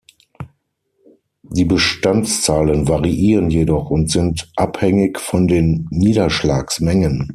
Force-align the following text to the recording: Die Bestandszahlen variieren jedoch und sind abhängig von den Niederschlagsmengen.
Die 1.43 1.63
Bestandszahlen 1.63 2.87
variieren 2.87 3.51
jedoch 3.51 3.91
und 3.91 4.09
sind 4.09 4.51
abhängig 4.55 5.19
von 5.19 5.47
den 5.47 5.85
Niederschlagsmengen. 5.91 7.29